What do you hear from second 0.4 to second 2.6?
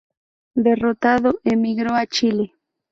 Derrotado, emigró a Chile.